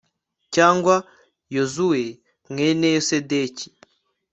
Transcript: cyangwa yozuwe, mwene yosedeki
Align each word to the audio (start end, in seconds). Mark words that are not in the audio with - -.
cyangwa 0.55 0.95
yozuwe, 1.55 2.01
mwene 2.51 2.87
yosedeki 2.95 3.67